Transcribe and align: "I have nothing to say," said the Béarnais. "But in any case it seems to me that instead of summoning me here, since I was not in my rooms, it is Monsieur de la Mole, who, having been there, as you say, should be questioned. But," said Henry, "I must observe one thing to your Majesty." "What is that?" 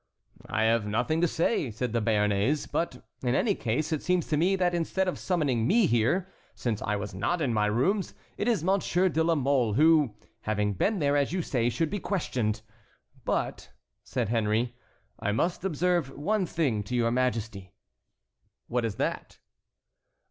"I 0.49 0.63
have 0.63 0.87
nothing 0.87 1.21
to 1.21 1.27
say," 1.27 1.69
said 1.69 1.93
the 1.93 2.01
Béarnais. 2.01 2.71
"But 2.71 3.05
in 3.21 3.35
any 3.35 3.53
case 3.53 3.91
it 3.91 4.01
seems 4.01 4.25
to 4.29 4.35
me 4.35 4.55
that 4.55 4.73
instead 4.73 5.07
of 5.07 5.19
summoning 5.19 5.67
me 5.67 5.85
here, 5.85 6.27
since 6.55 6.81
I 6.81 6.95
was 6.95 7.13
not 7.13 7.39
in 7.39 7.53
my 7.53 7.67
rooms, 7.67 8.15
it 8.35 8.47
is 8.47 8.63
Monsieur 8.63 9.09
de 9.09 9.23
la 9.23 9.35
Mole, 9.35 9.73
who, 9.73 10.15
having 10.41 10.73
been 10.73 10.97
there, 10.97 11.15
as 11.15 11.33
you 11.33 11.43
say, 11.43 11.69
should 11.69 11.91
be 11.91 11.99
questioned. 11.99 12.63
But," 13.25 13.71
said 14.03 14.29
Henry, 14.29 14.75
"I 15.19 15.31
must 15.33 15.63
observe 15.63 16.09
one 16.17 16.47
thing 16.47 16.81
to 16.85 16.95
your 16.95 17.11
Majesty." 17.11 17.71
"What 18.65 18.85
is 18.85 18.95
that?" 18.95 19.37